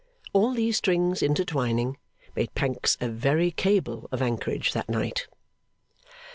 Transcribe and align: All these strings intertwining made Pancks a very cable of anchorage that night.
All 0.33 0.51
these 0.55 0.77
strings 0.77 1.21
intertwining 1.21 1.97
made 2.35 2.55
Pancks 2.55 2.97
a 2.99 3.07
very 3.07 3.51
cable 3.51 4.09
of 4.11 4.19
anchorage 4.19 4.73
that 4.73 4.89
night. 4.89 5.27